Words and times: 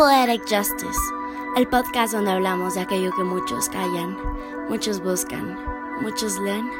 Poetic 0.00 0.40
Justice, 0.48 0.98
el 1.58 1.68
podcast 1.68 2.14
donde 2.14 2.30
hablamos 2.30 2.72
de 2.72 2.80
aquello 2.80 3.14
que 3.14 3.22
muchos 3.22 3.68
callan, 3.68 4.16
muchos 4.70 4.98
buscan, 5.02 5.54
muchos 6.00 6.38
leen, 6.38 6.70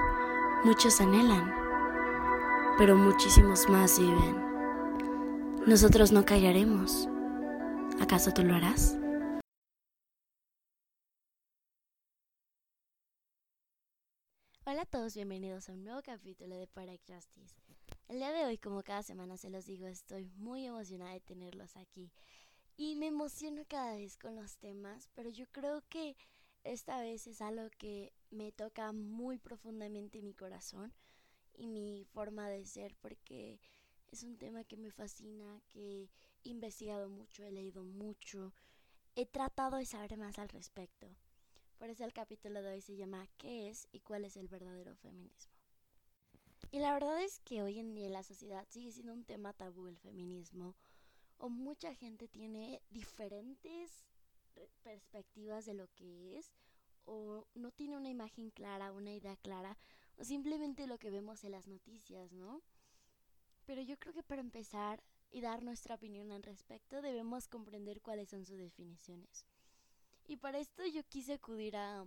muchos 0.64 1.03
anhelan, 1.03 1.54
pero 2.79 2.96
muchísimos 2.96 3.69
más 3.69 3.98
viven. 3.98 4.37
Nosotros 5.67 6.12
no 6.12 6.25
callaremos. 6.25 7.11
¿Acaso 8.01 8.33
tú 8.33 8.43
lo 8.43 8.54
harás? 8.54 8.96
Hola 14.64 14.80
a 14.80 14.87
todos, 14.87 15.14
bienvenidos 15.14 15.68
a 15.68 15.73
un 15.73 15.84
nuevo 15.84 16.00
capítulo 16.00 16.57
de 16.57 16.66
Poetic 16.68 17.02
Justice. 17.07 17.55
El 18.09 18.16
día 18.16 18.32
de 18.32 18.46
hoy, 18.46 18.57
como 18.57 18.82
cada 18.82 19.02
semana 19.02 19.37
se 19.37 19.50
los 19.50 19.66
digo, 19.66 19.87
estoy 19.87 20.30
muy 20.37 20.64
emocionada 20.64 21.12
de 21.12 21.21
tenerlos 21.21 21.77
aquí. 21.77 22.11
Y 22.82 22.96
me 22.96 23.08
emociono 23.08 23.66
cada 23.68 23.94
vez 23.96 24.16
con 24.16 24.36
los 24.36 24.57
temas, 24.57 25.11
pero 25.14 25.29
yo 25.29 25.44
creo 25.52 25.82
que 25.90 26.16
esta 26.64 26.98
vez 27.02 27.26
es 27.26 27.43
algo 27.43 27.68
que 27.76 28.14
me 28.30 28.52
toca 28.52 28.90
muy 28.93 29.36
profundamente 29.36 30.22
mi 30.22 30.32
corazón 30.32 30.94
y 31.52 31.66
mi 31.66 32.06
forma 32.06 32.48
de 32.48 32.64
ser, 32.64 32.97
porque 33.02 33.61
es 34.11 34.22
un 34.22 34.38
tema 34.38 34.64
que 34.64 34.78
me 34.78 34.91
fascina, 34.91 35.61
que 35.69 36.08
he 36.42 36.48
investigado 36.48 37.11
mucho, 37.11 37.44
he 37.44 37.52
leído 37.52 37.84
mucho, 37.84 38.55
he 39.14 39.27
tratado 39.27 39.77
de 39.77 39.84
saber 39.84 40.16
más 40.16 40.38
al 40.38 40.48
respecto. 40.48 41.06
Por 41.77 41.91
eso 41.91 42.06
el 42.06 42.14
capítulo 42.14 42.62
de 42.62 42.70
hoy 42.70 42.80
se 42.80 42.97
llama 42.97 43.28
¿Qué 43.36 43.69
es 43.69 43.88
y 43.92 44.00
cuál 44.00 44.24
es 44.24 44.38
el 44.38 44.48
verdadero 44.48 44.97
feminismo? 44.97 45.52
Y 46.70 46.78
la 46.78 46.94
verdad 46.94 47.22
es 47.22 47.41
que 47.41 47.62
hoy 47.62 47.78
en 47.78 47.92
día 47.92 48.06
en 48.06 48.14
la 48.14 48.22
sociedad 48.22 48.66
sigue 48.70 48.91
siendo 48.91 49.12
un 49.12 49.27
tema 49.27 49.52
tabú 49.52 49.86
el 49.86 49.98
feminismo 49.98 50.74
o 51.41 51.48
mucha 51.48 51.94
gente 51.94 52.28
tiene 52.28 52.83
diferentes 52.91 54.05
perspectivas 54.83 55.64
de 55.64 55.75
lo 55.75 55.89
que 55.94 56.39
es 56.39 56.52
o 57.06 57.46
no 57.55 57.72
tiene 57.72 57.96
una 57.96 58.10
imagen 58.10 58.50
clara, 58.50 58.92
una 58.92 59.12
idea 59.12 59.36
clara 59.36 59.77
o 60.16 60.24
simplemente 60.24 60.86
lo 60.86 60.98
que 60.98 61.11
vemos 61.11 61.42
en 61.44 61.52
las 61.52 61.66
noticias, 61.66 62.30
¿no? 62.33 62.62
Pero 63.64 63.80
yo 63.80 63.98
creo 63.98 64.12
que 64.12 64.22
para 64.22 64.42
empezar 64.42 65.02
y 65.30 65.41
dar 65.41 65.62
nuestra 65.62 65.94
opinión 65.94 66.30
al 66.30 66.42
respecto 66.42 67.00
debemos 67.00 67.48
comprender 67.48 68.02
cuáles 68.02 68.28
son 68.28 68.44
sus 68.44 68.58
definiciones. 68.58 69.46
Y 70.27 70.36
para 70.36 70.58
esto 70.58 70.84
yo 70.86 71.02
quise 71.05 71.34
acudir 71.34 71.74
a 71.77 72.05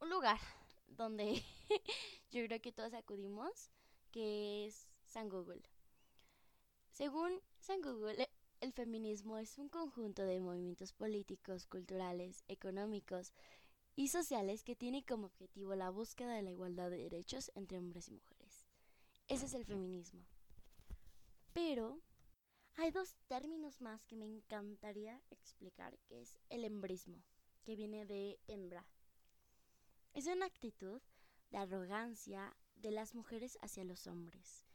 un 0.00 0.10
lugar 0.10 0.38
donde 0.86 1.42
yo 2.30 2.44
creo 2.46 2.60
que 2.60 2.72
todos 2.72 2.94
acudimos, 2.94 3.70
que 4.12 4.66
es 4.66 4.86
San 5.04 5.28
Google. 5.28 5.62
Según 6.92 7.40
San 7.64 7.80
Google, 7.80 8.28
el 8.60 8.74
feminismo 8.74 9.38
es 9.38 9.56
un 9.56 9.70
conjunto 9.70 10.26
de 10.26 10.38
movimientos 10.38 10.92
políticos, 10.92 11.66
culturales, 11.66 12.44
económicos 12.46 13.32
y 13.96 14.08
sociales 14.08 14.62
que 14.62 14.76
tiene 14.76 15.02
como 15.02 15.28
objetivo 15.28 15.74
la 15.74 15.88
búsqueda 15.88 16.34
de 16.34 16.42
la 16.42 16.50
igualdad 16.50 16.90
de 16.90 16.98
derechos 16.98 17.50
entre 17.54 17.78
hombres 17.78 18.08
y 18.08 18.12
mujeres. 18.12 18.66
Ese 19.28 19.46
es 19.46 19.54
el 19.54 19.64
feminismo. 19.64 20.26
Pero 21.54 22.02
hay 22.74 22.90
dos 22.90 23.16
términos 23.28 23.80
más 23.80 24.04
que 24.04 24.16
me 24.16 24.26
encantaría 24.26 25.22
explicar, 25.30 25.98
que 26.00 26.20
es 26.20 26.38
el 26.50 26.66
embrismo, 26.66 27.24
que 27.64 27.76
viene 27.76 28.04
de 28.04 28.38
hembra. 28.46 28.86
Es 30.12 30.26
una 30.26 30.44
actitud 30.44 31.00
de 31.48 31.56
arrogancia 31.56 32.54
de 32.76 32.90
las 32.90 33.14
mujeres 33.14 33.56
hacia 33.62 33.84
los 33.84 34.06
hombres. 34.06 34.66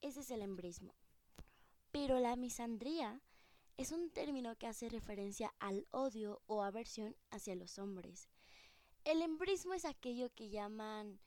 Ese 0.00 0.20
es 0.20 0.30
el 0.30 0.40
embrismo. 0.40 0.94
Pero 2.00 2.20
la 2.20 2.36
misandría 2.36 3.20
es 3.76 3.90
un 3.90 4.10
término 4.10 4.54
que 4.56 4.68
hace 4.68 4.88
referencia 4.88 5.52
al 5.58 5.88
odio 5.90 6.40
o 6.46 6.62
aversión 6.62 7.16
hacia 7.30 7.56
los 7.56 7.76
hombres. 7.80 8.28
El 9.02 9.20
embrismo 9.20 9.74
es 9.74 9.84
aquello 9.84 10.32
que 10.32 10.48
llaman 10.48 11.18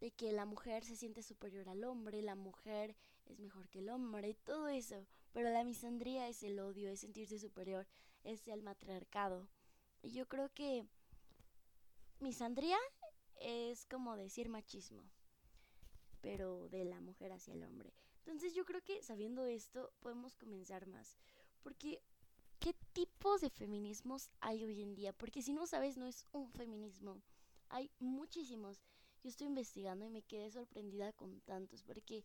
de 0.00 0.10
que 0.10 0.32
la 0.32 0.46
mujer 0.46 0.84
se 0.84 0.96
siente 0.96 1.22
superior 1.22 1.68
al 1.68 1.84
hombre, 1.84 2.22
la 2.22 2.34
mujer 2.34 2.96
es 3.24 3.38
mejor 3.38 3.68
que 3.68 3.78
el 3.78 3.88
hombre, 3.88 4.34
todo 4.34 4.66
eso. 4.66 5.06
Pero 5.30 5.48
la 5.50 5.62
misandría 5.62 6.26
es 6.26 6.42
el 6.42 6.58
odio, 6.58 6.90
es 6.90 6.98
sentirse 6.98 7.38
superior, 7.38 7.86
es 8.24 8.48
el 8.48 8.64
matriarcado. 8.64 9.48
Y 10.02 10.10
yo 10.10 10.26
creo 10.26 10.52
que 10.52 10.88
misandría 12.18 12.78
es 13.36 13.86
como 13.86 14.16
decir 14.16 14.48
machismo, 14.48 15.08
pero 16.20 16.68
de 16.68 16.84
la 16.84 17.00
mujer 17.00 17.30
hacia 17.30 17.54
el 17.54 17.62
hombre. 17.62 17.94
Entonces 18.20 18.54
yo 18.54 18.64
creo 18.64 18.82
que 18.82 19.02
sabiendo 19.02 19.44
esto 19.44 19.92
podemos 20.00 20.36
comenzar 20.36 20.86
más. 20.86 21.16
Porque, 21.62 22.02
¿qué 22.58 22.74
tipos 22.92 23.40
de 23.40 23.50
feminismos 23.50 24.30
hay 24.40 24.64
hoy 24.64 24.82
en 24.82 24.94
día? 24.94 25.12
Porque 25.12 25.42
si 25.42 25.52
no 25.52 25.66
sabes, 25.66 25.96
no 25.96 26.06
es 26.06 26.26
un 26.32 26.50
feminismo. 26.50 27.22
Hay 27.68 27.90
muchísimos. 27.98 28.80
Yo 29.22 29.28
estoy 29.28 29.46
investigando 29.46 30.04
y 30.04 30.10
me 30.10 30.22
quedé 30.22 30.50
sorprendida 30.50 31.12
con 31.12 31.40
tantos 31.40 31.82
porque 31.82 32.24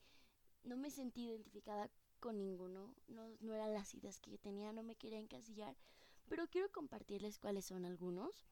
no 0.64 0.78
me 0.78 0.90
sentí 0.90 1.26
identificada 1.26 1.90
con 2.20 2.38
ninguno. 2.38 2.94
No, 3.08 3.28
no 3.40 3.54
eran 3.54 3.74
las 3.74 3.94
ideas 3.94 4.20
que 4.20 4.32
yo 4.32 4.38
tenía, 4.38 4.74
no 4.74 4.84
me 4.84 4.96
quería 4.96 5.20
encasillar. 5.20 5.76
Pero 6.28 6.48
quiero 6.48 6.72
compartirles 6.72 7.38
cuáles 7.38 7.66
son 7.66 7.86
algunos. 7.86 8.48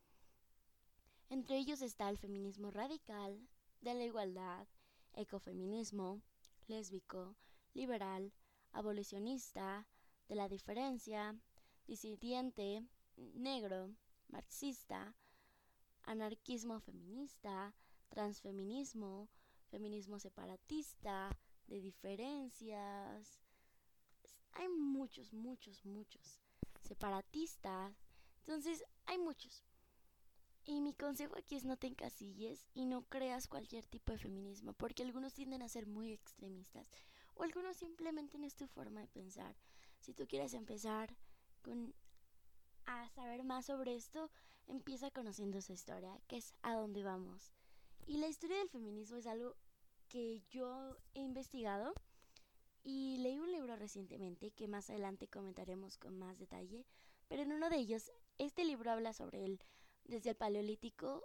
Entre 1.29 1.57
ellos 1.57 1.81
está 1.81 2.09
el 2.09 2.17
feminismo 2.17 2.69
radical, 2.69 3.47
de 3.81 3.93
la 3.93 4.03
igualdad, 4.05 4.67
ecofeminismo, 5.13 6.21
lésbico, 6.67 7.35
liberal, 7.73 8.31
abolicionista, 8.71 9.87
de 10.27 10.35
la 10.35 10.47
diferencia, 10.47 11.35
disidente, 11.85 12.85
negro, 13.17 13.95
marxista, 14.29 15.15
anarquismo 16.03 16.79
feminista, 16.79 17.73
transfeminismo, 18.09 19.29
feminismo 19.69 20.19
separatista, 20.19 21.37
de 21.67 21.81
diferencias. 21.81 23.39
Hay 24.51 24.69
muchos, 24.69 25.33
muchos, 25.33 25.85
muchos. 25.85 26.39
Separatistas. 26.81 27.93
Entonces, 28.39 28.83
hay 29.05 29.17
muchos. 29.17 29.63
Y 30.65 30.79
mi 30.79 30.93
consejo 30.93 31.37
aquí 31.37 31.55
es 31.55 31.65
no 31.65 31.77
te 31.77 31.87
encasilles 31.87 32.65
y 32.73 32.85
no 32.85 33.03
creas 33.03 33.47
cualquier 33.47 33.85
tipo 33.85 34.13
de 34.13 34.17
feminismo, 34.17 34.73
porque 34.73 35.03
algunos 35.03 35.33
tienden 35.33 35.61
a 35.61 35.69
ser 35.69 35.87
muy 35.87 36.11
extremistas 36.13 36.89
o 37.35 37.43
algunos 37.43 37.75
simplemente 37.77 38.37
no 38.37 38.45
es 38.45 38.55
tu 38.55 38.67
forma 38.67 39.01
de 39.01 39.07
pensar. 39.07 39.55
Si 39.99 40.13
tú 40.13 40.27
quieres 40.27 40.53
empezar 40.53 41.15
con 41.61 41.93
a 42.85 43.09
saber 43.09 43.43
más 43.43 43.65
sobre 43.65 43.95
esto, 43.95 44.29
empieza 44.67 45.11
conociendo 45.11 45.61
su 45.61 45.73
historia, 45.73 46.19
que 46.27 46.37
es 46.37 46.53
a 46.61 46.75
dónde 46.75 47.03
vamos. 47.03 47.53
Y 48.05 48.17
la 48.17 48.27
historia 48.27 48.57
del 48.57 48.69
feminismo 48.69 49.17
es 49.17 49.27
algo 49.27 49.55
que 50.09 50.41
yo 50.49 50.97
he 51.13 51.21
investigado 51.21 51.93
y 52.83 53.17
leí 53.19 53.39
un 53.39 53.51
libro 53.51 53.75
recientemente 53.75 54.51
que 54.51 54.67
más 54.67 54.89
adelante 54.89 55.27
comentaremos 55.27 55.97
con 55.97 56.17
más 56.17 56.37
detalle, 56.37 56.85
pero 57.29 57.43
en 57.43 57.53
uno 57.53 57.69
de 57.69 57.77
ellos 57.77 58.11
este 58.37 58.65
libro 58.65 58.91
habla 58.91 59.13
sobre 59.13 59.45
el 59.45 59.59
desde 60.05 60.31
el 60.31 60.35
paleolítico 60.35 61.23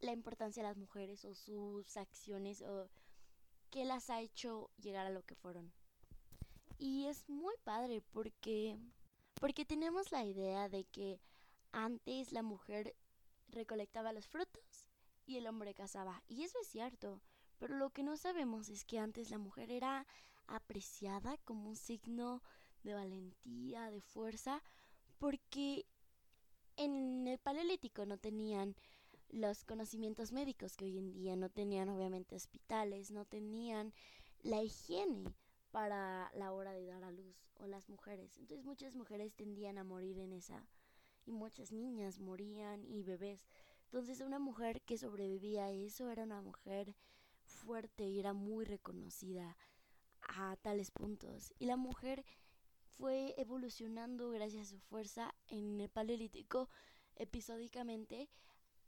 la 0.00 0.12
importancia 0.12 0.62
de 0.62 0.68
las 0.68 0.76
mujeres 0.76 1.24
o 1.24 1.34
sus 1.34 1.96
acciones 1.96 2.62
o 2.62 2.88
qué 3.70 3.84
las 3.84 4.10
ha 4.10 4.20
hecho 4.20 4.70
llegar 4.78 5.06
a 5.06 5.10
lo 5.10 5.22
que 5.22 5.34
fueron. 5.34 5.72
Y 6.78 7.06
es 7.06 7.28
muy 7.28 7.54
padre 7.64 8.02
porque 8.12 8.78
porque 9.40 9.64
tenemos 9.66 10.12
la 10.12 10.24
idea 10.24 10.68
de 10.68 10.84
que 10.84 11.20
antes 11.72 12.32
la 12.32 12.42
mujer 12.42 12.96
recolectaba 13.48 14.12
los 14.12 14.26
frutos 14.26 14.88
y 15.26 15.36
el 15.36 15.46
hombre 15.46 15.74
cazaba. 15.74 16.22
Y 16.26 16.44
eso 16.44 16.58
es 16.60 16.68
cierto, 16.68 17.20
pero 17.58 17.76
lo 17.76 17.90
que 17.90 18.02
no 18.02 18.16
sabemos 18.16 18.68
es 18.68 18.84
que 18.84 18.98
antes 18.98 19.30
la 19.30 19.38
mujer 19.38 19.70
era 19.70 20.06
apreciada 20.46 21.36
como 21.38 21.68
un 21.68 21.76
signo 21.76 22.42
de 22.82 22.94
valentía, 22.94 23.90
de 23.90 24.00
fuerza, 24.00 24.62
porque 25.18 25.86
en 26.76 27.26
el 27.26 27.38
paleolítico 27.38 28.06
no 28.06 28.18
tenían 28.18 28.76
los 29.30 29.64
conocimientos 29.64 30.32
médicos 30.32 30.76
que 30.76 30.84
hoy 30.84 30.98
en 30.98 31.12
día 31.12 31.36
no 31.36 31.50
tenían 31.50 31.88
obviamente 31.88 32.36
hospitales, 32.36 33.10
no 33.10 33.24
tenían 33.24 33.92
la 34.42 34.62
higiene 34.62 35.32
para 35.70 36.30
la 36.34 36.52
hora 36.52 36.72
de 36.72 36.86
dar 36.86 37.04
a 37.04 37.10
luz 37.10 37.36
o 37.58 37.66
las 37.66 37.88
mujeres. 37.88 38.36
Entonces 38.38 38.64
muchas 38.64 38.94
mujeres 38.94 39.34
tendían 39.34 39.78
a 39.78 39.84
morir 39.84 40.18
en 40.18 40.32
esa 40.32 40.66
y 41.24 41.32
muchas 41.32 41.72
niñas 41.72 42.20
morían 42.20 42.84
y 42.84 43.02
bebés. 43.02 43.48
Entonces 43.84 44.20
una 44.20 44.38
mujer 44.38 44.82
que 44.82 44.98
sobrevivía 44.98 45.66
a 45.66 45.70
eso 45.70 46.10
era 46.10 46.22
una 46.22 46.40
mujer 46.40 46.94
fuerte 47.44 48.04
y 48.04 48.20
era 48.20 48.32
muy 48.32 48.64
reconocida 48.64 49.56
a 50.20 50.56
tales 50.56 50.90
puntos. 50.90 51.52
Y 51.58 51.66
la 51.66 51.76
mujer 51.76 52.24
fue 52.98 53.34
evolucionando 53.36 54.30
gracias 54.30 54.68
a 54.68 54.70
su 54.70 54.78
fuerza 54.78 55.34
en 55.48 55.80
el 55.80 55.88
paleolítico 55.88 56.68
episódicamente 57.16 58.30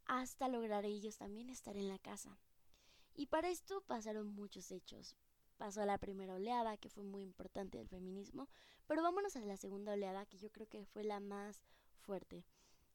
hasta 0.06 0.48
lograr 0.48 0.84
ellos 0.86 1.18
también 1.18 1.50
estar 1.50 1.76
en 1.76 1.88
la 1.88 1.98
casa. 1.98 2.38
Y 3.14 3.26
para 3.26 3.48
esto 3.48 3.82
pasaron 3.82 4.28
muchos 4.28 4.70
hechos. 4.70 5.16
pasó 5.58 5.84
la 5.84 5.98
primera 5.98 6.34
oleada, 6.34 6.76
que 6.76 6.88
fue 6.88 7.02
muy 7.02 7.22
importante 7.22 7.78
del 7.78 7.88
feminismo, 7.88 8.48
pero 8.86 9.02
vámonos 9.02 9.34
a 9.34 9.40
la 9.40 9.56
segunda 9.56 9.92
oleada, 9.92 10.24
que 10.24 10.38
yo 10.38 10.52
creo 10.52 10.68
que 10.68 10.86
fue 10.86 11.02
la 11.02 11.18
más 11.18 11.60
fuerte. 11.98 12.44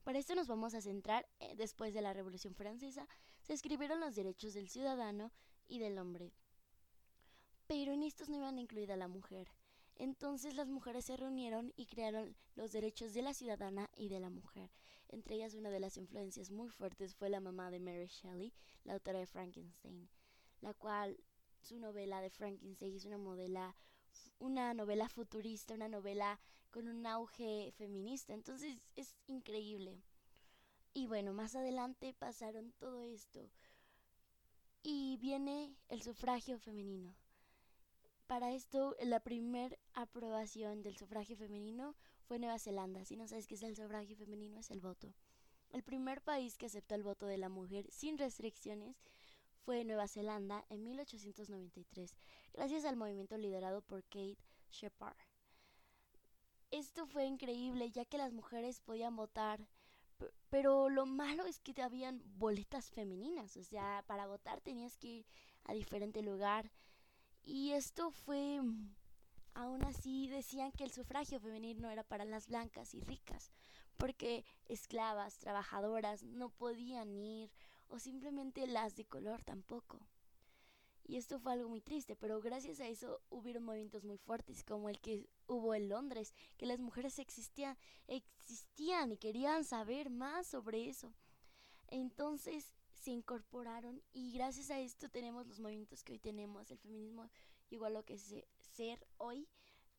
Para 0.03 0.17
esto 0.17 0.33
nos 0.33 0.47
vamos 0.47 0.73
a 0.73 0.81
centrar, 0.81 1.27
eh, 1.39 1.55
después 1.57 1.93
de 1.93 2.01
la 2.01 2.13
Revolución 2.13 2.55
Francesa, 2.55 3.07
se 3.41 3.53
escribieron 3.53 3.99
los 3.99 4.15
derechos 4.15 4.53
del 4.53 4.69
ciudadano 4.69 5.33
y 5.67 5.79
del 5.79 5.99
hombre. 5.99 6.31
Pero 7.67 7.91
en 7.91 8.03
estos 8.03 8.29
no 8.29 8.37
iban 8.37 8.59
incluida 8.59 8.95
la 8.95 9.09
mujer. 9.09 9.51
Entonces 9.95 10.55
las 10.55 10.69
mujeres 10.69 11.05
se 11.05 11.17
reunieron 11.17 11.73
y 11.75 11.85
crearon 11.85 12.35
los 12.55 12.71
derechos 12.71 13.13
de 13.13 13.21
la 13.21 13.33
ciudadana 13.33 13.89
y 13.95 14.09
de 14.09 14.19
la 14.19 14.29
mujer. 14.29 14.71
Entre 15.09 15.35
ellas 15.35 15.53
una 15.53 15.69
de 15.69 15.79
las 15.79 15.97
influencias 15.97 16.51
muy 16.51 16.69
fuertes 16.69 17.15
fue 17.15 17.29
la 17.29 17.39
mamá 17.39 17.69
de 17.69 17.79
Mary 17.79 18.07
Shelley, 18.07 18.53
la 18.83 18.93
autora 18.93 19.19
de 19.19 19.27
Frankenstein, 19.27 20.09
la 20.61 20.73
cual 20.73 21.17
su 21.61 21.77
novela 21.77 22.21
de 22.21 22.29
Frankenstein 22.29 22.95
es 22.95 23.05
una 23.05 23.17
modela 23.17 23.75
una 24.39 24.73
novela 24.73 25.09
futurista, 25.09 25.73
una 25.73 25.87
novela 25.87 26.39
con 26.69 26.87
un 26.87 27.05
auge 27.05 27.71
feminista. 27.77 28.33
Entonces 28.33 28.81
es 28.95 29.15
increíble. 29.27 30.03
Y 30.93 31.07
bueno, 31.07 31.33
más 31.33 31.55
adelante 31.55 32.13
pasaron 32.13 32.73
todo 32.73 33.03
esto. 33.03 33.49
Y 34.83 35.17
viene 35.17 35.75
el 35.87 36.01
sufragio 36.01 36.59
femenino. 36.59 37.15
Para 38.27 38.51
esto, 38.53 38.95
la 39.01 39.19
primera 39.19 39.77
aprobación 39.93 40.81
del 40.81 40.97
sufragio 40.97 41.37
femenino 41.37 41.95
fue 42.23 42.39
Nueva 42.39 42.57
Zelanda. 42.57 43.05
Si 43.05 43.15
no 43.15 43.27
sabes 43.27 43.47
qué 43.47 43.55
es 43.55 43.63
el 43.63 43.75
sufragio 43.75 44.15
femenino, 44.15 44.59
es 44.59 44.71
el 44.71 44.79
voto. 44.79 45.13
El 45.71 45.83
primer 45.83 46.21
país 46.21 46.57
que 46.57 46.67
aceptó 46.67 46.95
el 46.95 47.03
voto 47.03 47.25
de 47.25 47.37
la 47.37 47.49
mujer 47.49 47.89
sin 47.91 48.17
restricciones 48.17 49.03
fue 49.65 49.83
Nueva 49.85 50.07
Zelanda 50.07 50.65
en 50.69 50.83
1893, 50.83 52.15
gracias 52.53 52.85
al 52.85 52.97
movimiento 52.97 53.37
liderado 53.37 53.81
por 53.81 54.03
Kate 54.03 54.37
Shepard. 54.69 55.17
Esto 56.69 57.05
fue 57.05 57.25
increíble 57.25 57.89
ya 57.91 58.03
que 58.03 58.17
las 58.17 58.33
mujeres 58.33 58.81
podían 58.81 59.15
votar, 59.15 59.67
pero 60.49 60.89
lo 60.89 61.05
malo 61.05 61.45
es 61.45 61.59
que 61.59 61.81
habían 61.81 62.21
boletas 62.37 62.91
femeninas, 62.91 63.55
o 63.57 63.63
sea, 63.63 64.03
para 64.05 64.27
votar 64.27 64.59
tenías 64.61 64.97
que 64.97 65.07
ir 65.07 65.25
a 65.63 65.73
diferente 65.73 66.21
lugar. 66.21 66.71
Y 67.43 67.71
esto 67.71 68.11
fue, 68.11 68.61
aún 69.53 69.83
así, 69.83 70.27
decían 70.27 70.71
que 70.71 70.85
el 70.85 70.91
sufragio 70.91 71.39
femenino 71.39 71.89
era 71.89 72.03
para 72.03 72.25
las 72.25 72.47
blancas 72.47 72.93
y 72.93 73.01
ricas, 73.01 73.51
porque 73.97 74.45
esclavas, 74.65 75.37
trabajadoras 75.39 76.23
no 76.23 76.49
podían 76.49 77.15
ir 77.17 77.51
o 77.89 77.99
simplemente 77.99 78.65
las 78.65 78.95
de 78.95 79.05
color 79.05 79.43
tampoco. 79.43 79.99
Y 81.05 81.17
esto 81.17 81.37
fue 81.37 81.51
algo 81.51 81.67
muy 81.67 81.81
triste, 81.81 82.15
pero 82.15 82.39
gracias 82.39 82.79
a 82.79 82.87
eso 82.87 83.21
hubieron 83.29 83.63
movimientos 83.63 84.05
muy 84.05 84.17
fuertes, 84.17 84.63
como 84.63 84.87
el 84.87 85.01
que 85.01 85.27
hubo 85.47 85.75
en 85.75 85.89
Londres, 85.89 86.33
que 86.57 86.65
las 86.65 86.79
mujeres 86.79 87.19
existían, 87.19 87.77
existían 88.07 89.11
y 89.11 89.17
querían 89.17 89.65
saber 89.65 90.09
más 90.09 90.47
sobre 90.47 90.87
eso. 90.87 91.13
Entonces 91.87 92.71
se 93.03 93.11
incorporaron 93.11 94.01
y 94.13 94.31
gracias 94.31 94.71
a 94.71 94.79
esto 94.79 95.09
tenemos 95.09 95.45
los 95.45 95.59
movimientos 95.59 96.03
que 96.03 96.13
hoy 96.13 96.19
tenemos. 96.19 96.71
El 96.71 96.77
feminismo 96.77 97.29
igual 97.69 97.93
lo 97.93 98.05
que 98.05 98.13
es 98.13 98.33
ser 98.75 99.05
hoy 99.17 99.49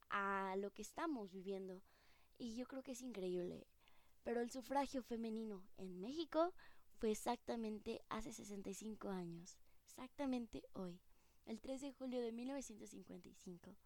a 0.08 0.56
lo 0.56 0.70
que 0.72 0.80
estamos 0.80 1.30
viviendo. 1.30 1.82
Y 2.38 2.56
yo 2.56 2.66
creo 2.66 2.82
que 2.82 2.92
es 2.92 3.02
increíble. 3.02 3.66
Pero 4.22 4.40
el 4.40 4.50
sufragio 4.50 5.02
femenino 5.02 5.62
en 5.76 6.00
México 6.00 6.54
fue 6.96 7.10
exactamente 7.10 8.00
hace 8.08 8.32
65 8.32 9.10
años, 9.10 9.58
exactamente 9.84 10.64
hoy, 10.72 10.98
el 11.44 11.60
3 11.60 11.82
de 11.82 11.92
julio 11.92 12.22
de 12.22 12.32
1955. 12.32 13.76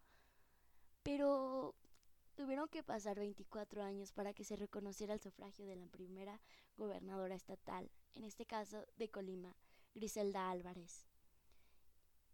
Pero 1.02 1.74
tuvieron 2.38 2.68
que 2.68 2.84
pasar 2.84 3.18
24 3.18 3.82
años 3.82 4.12
para 4.12 4.32
que 4.32 4.44
se 4.44 4.54
reconociera 4.54 5.12
el 5.12 5.18
sufragio 5.18 5.66
de 5.66 5.74
la 5.74 5.88
primera 5.88 6.40
gobernadora 6.76 7.34
estatal, 7.34 7.90
en 8.14 8.22
este 8.22 8.46
caso 8.46 8.86
de 8.96 9.10
Colima, 9.10 9.56
Griselda 9.92 10.48
Álvarez. 10.48 11.08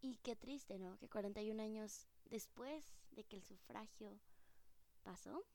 Y 0.03 0.19
qué 0.19 0.37
triste, 0.37 0.79
¿no? 0.79 0.99
Que 0.99 1.09
41 1.09 1.63
años 1.63 2.07
después 2.27 2.85
de 3.13 3.25
que 3.25 3.37
el 3.37 3.45
sufragio 3.45 4.21
pasó, 5.05 5.47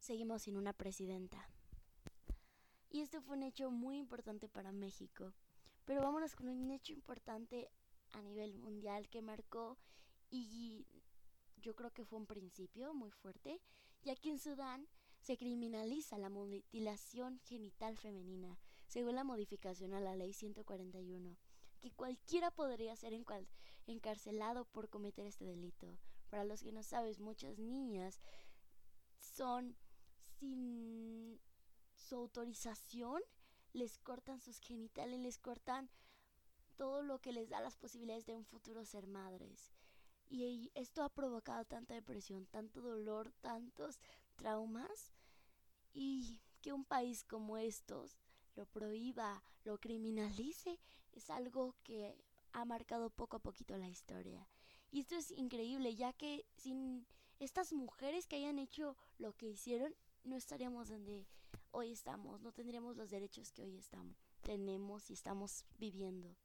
seguimos 0.00 0.42
sin 0.42 0.56
una 0.56 0.72
presidenta. 0.72 1.48
Y 2.88 3.02
este 3.02 3.20
fue 3.20 3.36
un 3.36 3.44
hecho 3.44 3.70
muy 3.70 3.98
importante 3.98 4.48
para 4.48 4.72
México. 4.72 5.32
Pero 5.84 6.02
vámonos 6.02 6.34
con 6.34 6.48
un 6.48 6.68
hecho 6.72 6.92
importante 6.92 7.70
a 8.10 8.22
nivel 8.22 8.56
mundial 8.56 9.08
que 9.08 9.22
marcó 9.22 9.78
y 10.30 10.84
yo 11.60 11.74
creo 11.74 11.90
que 11.92 12.04
fue 12.04 12.18
un 12.18 12.26
principio 12.26 12.94
muy 12.94 13.10
fuerte, 13.10 13.60
ya 14.02 14.16
que 14.16 14.30
en 14.30 14.38
Sudán 14.38 14.88
se 15.20 15.36
criminaliza 15.36 16.18
la 16.18 16.30
mutilación 16.30 17.38
genital 17.40 17.96
femenina, 17.98 18.58
según 18.86 19.14
la 19.14 19.24
modificación 19.24 19.92
a 19.94 20.00
la 20.00 20.16
ley 20.16 20.32
141, 20.32 21.36
que 21.80 21.92
cualquiera 21.92 22.50
podría 22.50 22.96
ser 22.96 23.12
encarcelado 23.86 24.64
por 24.64 24.88
cometer 24.88 25.26
este 25.26 25.44
delito. 25.44 25.98
Para 26.30 26.44
los 26.44 26.62
que 26.62 26.72
no 26.72 26.82
sabes, 26.82 27.20
muchas 27.20 27.58
niñas 27.58 28.20
son 29.18 29.76
sin 30.38 31.40
su 31.94 32.16
autorización, 32.16 33.22
les 33.72 33.98
cortan 33.98 34.40
sus 34.40 34.58
genitales, 34.58 35.20
les 35.20 35.38
cortan 35.38 35.90
todo 36.76 37.02
lo 37.02 37.20
que 37.20 37.32
les 37.32 37.50
da 37.50 37.60
las 37.60 37.76
posibilidades 37.76 38.24
de 38.24 38.34
un 38.34 38.44
futuro 38.44 38.84
ser 38.84 39.06
madres. 39.06 39.70
Y 40.30 40.70
esto 40.74 41.02
ha 41.02 41.08
provocado 41.08 41.64
tanta 41.64 41.94
depresión, 41.94 42.46
tanto 42.46 42.80
dolor, 42.80 43.32
tantos 43.40 43.98
traumas. 44.36 45.12
Y 45.92 46.40
que 46.62 46.72
un 46.72 46.84
país 46.84 47.24
como 47.24 47.58
estos 47.58 48.16
lo 48.54 48.64
prohíba, 48.66 49.42
lo 49.64 49.78
criminalice, 49.78 50.78
es 51.12 51.30
algo 51.30 51.74
que 51.82 52.16
ha 52.52 52.64
marcado 52.64 53.10
poco 53.10 53.36
a 53.36 53.40
poquito 53.40 53.76
la 53.76 53.88
historia. 53.88 54.46
Y 54.92 55.00
esto 55.00 55.16
es 55.16 55.30
increíble, 55.32 55.94
ya 55.94 56.12
que 56.12 56.46
sin 56.56 57.06
estas 57.38 57.72
mujeres 57.72 58.26
que 58.26 58.36
hayan 58.36 58.58
hecho 58.58 58.96
lo 59.18 59.36
que 59.36 59.48
hicieron, 59.48 59.94
no 60.24 60.36
estaríamos 60.36 60.88
donde 60.88 61.26
hoy 61.72 61.92
estamos, 61.92 62.40
no 62.40 62.52
tendríamos 62.52 62.96
los 62.96 63.10
derechos 63.10 63.52
que 63.52 63.62
hoy 63.62 63.76
estamos, 63.76 64.16
tenemos 64.42 65.10
y 65.10 65.14
estamos 65.14 65.64
viviendo. 65.78 66.36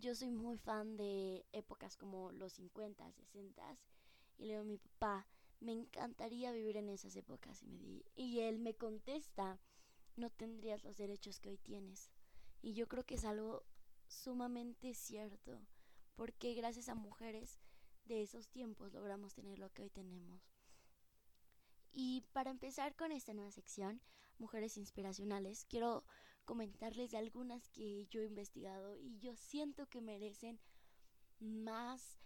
Yo 0.00 0.14
soy 0.14 0.30
muy 0.30 0.56
fan 0.56 0.96
de 0.96 1.44
épocas 1.52 1.98
como 1.98 2.32
los 2.32 2.54
50, 2.54 3.12
60 3.12 3.76
y 4.38 4.46
le 4.46 4.52
digo 4.52 4.62
a 4.62 4.64
mi 4.64 4.78
papá, 4.78 5.26
me 5.60 5.72
encantaría 5.72 6.52
vivir 6.52 6.78
en 6.78 6.88
esas 6.88 7.16
épocas 7.16 7.62
y, 7.62 7.66
me 7.66 7.78
di 7.78 8.02
y 8.16 8.40
él 8.40 8.58
me 8.58 8.74
contesta, 8.74 9.60
no 10.16 10.30
tendrías 10.30 10.84
los 10.84 10.96
derechos 10.96 11.38
que 11.38 11.50
hoy 11.50 11.58
tienes. 11.58 12.10
Y 12.62 12.72
yo 12.72 12.88
creo 12.88 13.04
que 13.04 13.16
es 13.16 13.26
algo 13.26 13.62
sumamente 14.06 14.94
cierto, 14.94 15.60
porque 16.16 16.54
gracias 16.54 16.88
a 16.88 16.94
mujeres 16.94 17.60
de 18.06 18.22
esos 18.22 18.48
tiempos 18.48 18.94
logramos 18.94 19.34
tener 19.34 19.58
lo 19.58 19.70
que 19.70 19.82
hoy 19.82 19.90
tenemos. 19.90 20.50
Y 21.92 22.24
para 22.32 22.50
empezar 22.50 22.96
con 22.96 23.12
esta 23.12 23.34
nueva 23.34 23.50
sección, 23.50 24.00
Mujeres 24.38 24.78
Inspiracionales, 24.78 25.66
quiero 25.66 26.06
comentarles 26.50 27.12
de 27.12 27.16
algunas 27.16 27.68
que 27.68 28.06
yo 28.06 28.22
he 28.22 28.26
investigado 28.26 28.96
y 28.96 29.20
yo 29.20 29.36
siento 29.36 29.86
que 29.86 30.00
merecen 30.00 30.58
más 31.38 32.18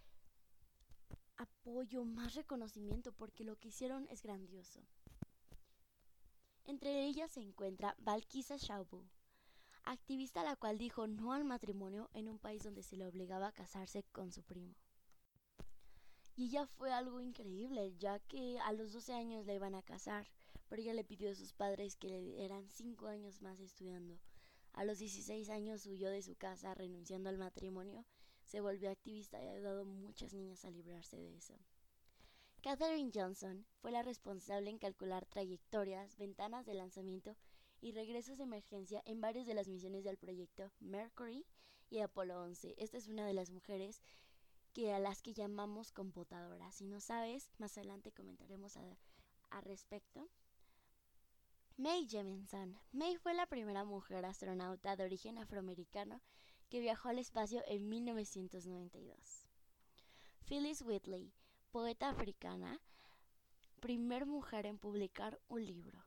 apoyo, 1.37 2.07
más 2.07 2.35
reconocimiento, 2.35 3.13
porque 3.13 3.45
lo 3.45 3.57
que 3.57 3.69
hicieron 3.69 4.09
es 4.09 4.23
grandioso. 4.23 4.81
Entre 6.65 7.05
ellas 7.05 7.33
se 7.33 7.43
encuentra 7.43 7.97
Valkisa 7.99 8.57
Shaubu, 8.57 9.05
activista 9.83 10.43
la 10.43 10.57
cual 10.57 10.79
dijo 10.79 11.07
no 11.07 11.35
al 11.35 11.45
matrimonio 11.45 12.09
en 12.15 12.31
un 12.31 12.39
país 12.39 12.63
donde 12.63 12.83
se 12.83 12.97
le 12.97 13.07
obligaba 13.07 13.49
a 13.49 13.53
casarse 13.53 14.05
con 14.05 14.33
su 14.33 14.43
primo. 14.43 14.75
Y 16.35 16.47
ella 16.47 16.67
fue 16.67 16.95
algo 16.95 17.21
increíble, 17.21 17.95
ya 17.99 18.21
que 18.21 18.59
a 18.61 18.73
los 18.73 18.95
12 18.95 19.13
años 19.13 19.45
la 19.45 19.53
iban 19.53 19.75
a 19.75 19.83
casar, 19.83 20.27
pero 20.75 20.83
ella 20.83 20.95
le 20.95 21.05
pidió 21.05 21.31
a 21.31 21.37
sus 21.37 21.53
padres 21.53 21.95
que 21.95 22.09
le 22.09 22.45
eran 22.45 22.69
5 22.69 23.07
años 23.07 23.41
más 23.43 23.61
estudiando. 23.61 24.19
A 24.73 24.83
los 24.83 24.99
16 24.99 25.49
años 25.51 25.87
huyó 25.87 26.11
de 26.11 26.21
su 26.21 26.35
casa 26.35 26.75
renunciando 26.75 27.29
al 27.29 27.39
matrimonio, 27.39 28.05
se 28.43 28.61
volvió 28.61 28.91
activista 28.91 29.41
y 29.41 29.47
ha 29.47 29.53
ayudado 29.53 29.83
a 29.83 29.85
muchas 29.85 30.33
niñas 30.33 30.65
a 30.65 30.73
librarse 30.73 31.17
de 31.17 31.37
eso. 31.37 31.55
Katherine 32.61 33.13
Johnson 33.15 33.65
fue 33.77 33.93
la 33.93 34.03
responsable 34.03 34.69
en 34.69 34.79
calcular 34.79 35.27
trayectorias, 35.27 36.17
ventanas 36.17 36.67
de 36.67 36.75
lanzamiento 36.75 37.37
y 37.81 37.93
regresos 37.93 38.37
de 38.39 38.43
emergencia 38.43 39.01
en 39.05 39.21
varias 39.21 39.47
de 39.47 39.55
las 39.55 39.69
misiones 39.69 40.03
del 40.03 40.19
proyecto 40.19 40.73
Mercury 40.81 41.47
y 41.89 42.01
Apolo 42.01 42.43
11. 42.43 42.75
Esta 42.79 42.97
es 42.97 43.07
una 43.07 43.25
de 43.25 43.35
las 43.35 43.53
mujeres 43.53 44.03
que 44.73 44.93
a 44.93 44.99
las 44.99 45.23
que 45.23 45.35
llamamos 45.35 45.93
computadoras. 45.93 46.75
Si 46.75 46.85
no 46.85 46.99
sabes, 47.01 47.53
más 47.59 47.79
adelante 47.79 48.11
comentaremos 48.11 48.77
al 48.77 49.63
respecto. 49.63 50.29
Mae 51.77 52.07
Jemison. 52.07 52.79
Mae 52.93 53.19
fue 53.19 53.35
la 53.35 53.47
primera 53.47 53.85
mujer 53.85 54.25
astronauta 54.25 54.95
de 54.95 55.03
origen 55.03 55.39
afroamericano 55.39 56.21
que 56.69 56.79
viajó 56.79 57.09
al 57.09 57.19
espacio 57.19 57.65
en 57.67 57.89
1992. 57.89 59.49
Phyllis 60.47 60.83
Whitley, 60.83 61.33
poeta 61.73 62.11
africana, 62.11 62.81
primer 63.81 64.25
mujer 64.25 64.67
en 64.67 64.79
publicar 64.79 65.41
un 65.49 65.67
libro. 65.67 66.07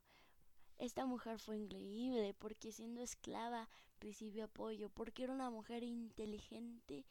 Esta 0.78 1.06
mujer 1.06 1.38
fue 1.38 1.58
increíble 1.58 2.34
porque 2.34 2.72
siendo 2.72 3.02
esclava 3.02 3.68
recibió 4.00 4.46
apoyo, 4.46 4.90
porque 4.90 5.26
era 5.26 5.34
una 5.34 5.50
mujer 5.50 5.84
inteligente 5.84 7.06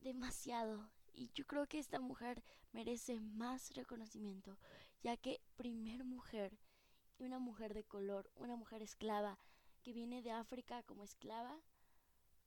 demasiado. 0.00 0.90
Y 1.12 1.30
yo 1.34 1.46
creo 1.46 1.66
que 1.66 1.80
esta 1.80 2.00
mujer 2.00 2.42
merece 2.72 3.20
más 3.20 3.74
reconocimiento, 3.74 4.56
ya 5.02 5.18
que 5.18 5.42
primer 5.56 6.04
mujer 6.04 6.58
una 7.18 7.38
mujer 7.38 7.74
de 7.74 7.84
color, 7.84 8.30
una 8.36 8.56
mujer 8.56 8.82
esclava 8.82 9.38
que 9.82 9.92
viene 9.92 10.22
de 10.22 10.30
África 10.30 10.82
como 10.82 11.04
esclava, 11.04 11.60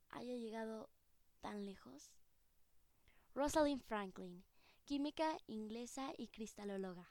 haya 0.10 0.36
llegado 0.36 0.90
tan 1.42 1.66
lejos. 1.66 2.12
Rosalind 3.34 3.82
Franklin, 3.84 4.44
química 4.86 5.38
inglesa 5.48 6.12
y 6.18 6.30
cristalóloga 6.30 7.08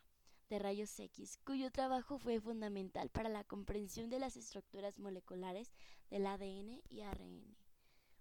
de 0.48 0.58
rayos 0.58 0.98
X, 0.98 1.38
cuyo 1.44 1.70
trabajo 1.70 2.18
fue 2.18 2.40
fundamental 2.40 3.10
para 3.10 3.28
la 3.28 3.44
comprensión 3.44 4.10
de 4.10 4.20
las 4.20 4.36
estructuras 4.36 4.98
moleculares 4.98 5.72
del 6.10 6.26
ADN 6.26 6.82
y 6.88 7.00
ARN. 7.02 7.56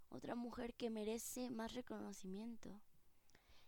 Otra 0.10 0.36
mujer 0.36 0.74
que 0.76 0.90
merece 0.90 1.50
más 1.50 1.74
reconocimiento. 1.74 2.82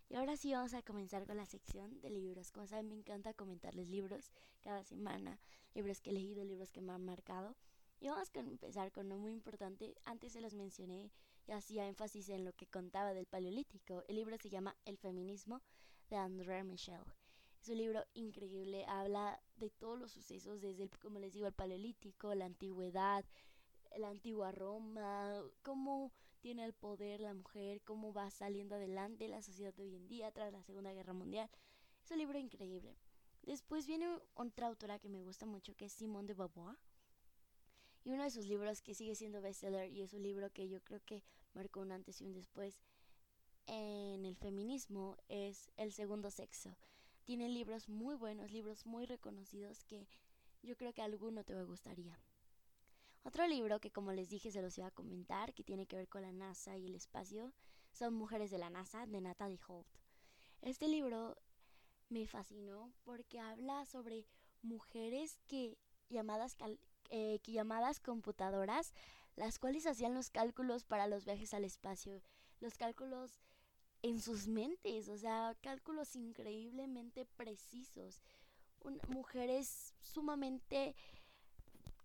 Y 0.09 0.15
ahora 0.15 0.37
sí 0.37 0.53
vamos 0.53 0.73
a 0.73 0.81
comenzar 0.81 1.25
con 1.25 1.37
la 1.37 1.45
sección 1.45 1.99
de 1.99 2.09
libros. 2.09 2.51
Como 2.51 2.65
saben, 2.65 2.87
me 2.87 2.95
encanta 2.95 3.33
comentarles 3.33 3.89
libros 3.89 4.31
cada 4.61 4.83
semana, 4.83 5.39
libros 5.73 5.99
que 5.99 6.11
he 6.11 6.13
leído, 6.13 6.43
libros 6.45 6.71
que 6.71 6.81
me 6.81 6.93
han 6.93 7.03
marcado. 7.03 7.57
Y 7.99 8.07
vamos 8.07 8.29
a 8.33 8.39
empezar 8.39 8.91
con 8.91 9.07
uno 9.07 9.17
muy 9.17 9.33
importante. 9.33 9.95
Antes 10.05 10.33
se 10.33 10.41
los 10.41 10.53
mencioné 10.53 11.11
y 11.45 11.51
hacía 11.51 11.87
énfasis 11.87 12.29
en 12.29 12.45
lo 12.45 12.53
que 12.53 12.67
contaba 12.67 13.13
del 13.13 13.25
Paleolítico. 13.25 14.03
El 14.07 14.15
libro 14.15 14.37
se 14.37 14.49
llama 14.49 14.77
El 14.85 14.97
feminismo 14.97 15.61
de 16.09 16.15
André 16.15 16.63
Michel. 16.63 17.01
Es 17.61 17.69
un 17.69 17.77
libro 17.77 18.05
increíble, 18.13 18.85
habla 18.85 19.41
de 19.55 19.69
todos 19.71 19.99
los 19.99 20.11
sucesos 20.11 20.61
desde, 20.61 20.89
como 21.01 21.19
les 21.19 21.33
digo, 21.33 21.47
el 21.47 21.53
Paleolítico, 21.53 22.33
la 22.33 22.45
antigüedad, 22.45 23.25
la 23.97 24.09
antigua 24.09 24.51
Roma, 24.51 25.41
cómo 25.63 26.13
tiene 26.47 26.63
el 26.63 26.71
poder 26.71 27.19
la 27.19 27.33
mujer, 27.33 27.81
cómo 27.81 28.13
va 28.13 28.31
saliendo 28.31 28.75
adelante 28.75 29.27
la 29.27 29.41
sociedad 29.41 29.73
de 29.73 29.83
hoy 29.83 29.95
en 29.95 30.07
día 30.07 30.31
tras 30.31 30.49
la 30.53 30.63
Segunda 30.63 30.93
Guerra 30.93 31.11
Mundial. 31.11 31.49
Es 32.01 32.09
un 32.09 32.19
libro 32.19 32.39
increíble. 32.39 32.95
Después 33.43 33.85
viene 33.85 34.07
otra 34.33 34.67
autora 34.67 34.97
que 34.97 35.09
me 35.09 35.21
gusta 35.21 35.45
mucho, 35.45 35.75
que 35.75 35.83
es 35.87 35.91
Simone 35.91 36.25
de 36.25 36.35
Beauvoir. 36.35 36.77
Y 38.05 38.13
uno 38.13 38.23
de 38.23 38.31
sus 38.31 38.45
libros 38.45 38.81
que 38.81 38.95
sigue 38.95 39.13
siendo 39.13 39.41
bestseller 39.41 39.91
y 39.91 40.01
es 40.01 40.13
un 40.13 40.23
libro 40.23 40.49
que 40.49 40.69
yo 40.69 40.81
creo 40.85 41.01
que 41.03 41.21
marcó 41.53 41.81
un 41.81 41.91
antes 41.91 42.21
y 42.21 42.25
un 42.25 42.31
después 42.31 42.81
en 43.65 44.23
el 44.23 44.37
feminismo 44.37 45.17
es 45.27 45.69
El 45.75 45.91
segundo 45.91 46.31
sexo. 46.31 46.77
Tiene 47.25 47.49
libros 47.49 47.89
muy 47.89 48.15
buenos, 48.15 48.51
libros 48.51 48.85
muy 48.85 49.05
reconocidos 49.05 49.83
que 49.83 50.07
yo 50.63 50.77
creo 50.77 50.93
que 50.93 51.01
a 51.01 51.05
alguno 51.05 51.43
te 51.43 51.61
gustaría. 51.63 52.17
Otro 53.23 53.47
libro 53.47 53.79
que 53.79 53.91
como 53.91 54.11
les 54.11 54.29
dije 54.29 54.51
se 54.51 54.61
los 54.61 54.77
iba 54.77 54.87
a 54.87 54.91
comentar, 54.91 55.53
que 55.53 55.63
tiene 55.63 55.85
que 55.85 55.97
ver 55.97 56.07
con 56.07 56.21
la 56.21 56.31
NASA 56.31 56.77
y 56.77 56.85
el 56.85 56.95
espacio, 56.95 57.53
son 57.91 58.13
Mujeres 58.13 58.51
de 58.51 58.57
la 58.57 58.69
NASA 58.69 59.05
de 59.05 59.21
Natalie 59.21 59.59
Holt. 59.67 59.87
Este 60.61 60.87
libro 60.87 61.37
me 62.09 62.27
fascinó 62.27 62.93
porque 63.03 63.39
habla 63.39 63.85
sobre 63.85 64.25
mujeres 64.61 65.39
que 65.47 65.77
llamadas, 66.09 66.55
eh, 67.09 67.39
que 67.43 67.51
llamadas 67.51 67.99
computadoras, 67.99 68.93
las 69.35 69.59
cuales 69.59 69.85
hacían 69.85 70.13
los 70.13 70.29
cálculos 70.29 70.83
para 70.83 71.07
los 71.07 71.25
viajes 71.25 71.53
al 71.53 71.65
espacio, 71.65 72.21
los 72.59 72.77
cálculos 72.77 73.39
en 74.01 74.21
sus 74.21 74.47
mentes, 74.47 75.09
o 75.09 75.17
sea, 75.17 75.55
cálculos 75.61 76.15
increíblemente 76.15 77.25
precisos. 77.25 78.21
mujeres 79.09 79.93
sumamente 80.01 80.95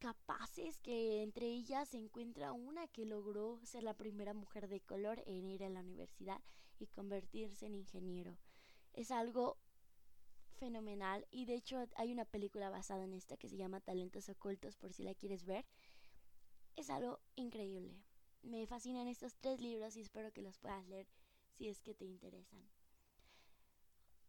capaces 0.02 0.80
que 0.80 1.22
entre 1.22 1.46
ellas 1.46 1.90
se 1.90 1.96
encuentra 1.96 2.50
una 2.50 2.88
que 2.88 3.06
logró 3.06 3.60
ser 3.62 3.84
la 3.84 3.94
primera 3.94 4.34
mujer 4.34 4.66
de 4.66 4.80
color 4.80 5.22
en 5.26 5.48
ir 5.48 5.62
a 5.62 5.68
la 5.68 5.78
universidad 5.78 6.40
y 6.80 6.88
convertirse 6.88 7.66
en 7.66 7.76
ingeniero. 7.76 8.36
Es 8.94 9.12
algo 9.12 9.58
fenomenal 10.58 11.24
y 11.30 11.44
de 11.44 11.54
hecho 11.54 11.86
hay 11.94 12.10
una 12.10 12.24
película 12.24 12.68
basada 12.68 13.04
en 13.04 13.12
esta 13.12 13.36
que 13.36 13.48
se 13.48 13.56
llama 13.56 13.80
Talentos 13.80 14.28
Ocultos 14.28 14.76
por 14.76 14.92
si 14.92 15.04
la 15.04 15.14
quieres 15.14 15.44
ver. 15.44 15.64
Es 16.74 16.90
algo 16.90 17.20
increíble. 17.36 18.02
Me 18.42 18.66
fascinan 18.66 19.06
estos 19.06 19.36
tres 19.36 19.60
libros 19.60 19.94
y 19.94 20.00
espero 20.00 20.32
que 20.32 20.42
los 20.42 20.58
puedas 20.58 20.84
leer 20.88 21.06
si 21.52 21.68
es 21.68 21.80
que 21.80 21.94
te 21.94 22.06
interesan. 22.06 22.68